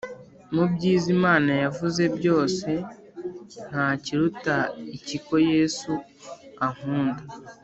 Mu 0.53 0.63
byiza 0.73 1.07
Imana 1.17 1.51
yavuze 1.63 2.03
byose 2.17 2.69
ntakiruta 3.69 4.57
iki 4.97 5.17
ko 5.25 5.35
yesu 5.51 5.91
ankunda 6.65 7.23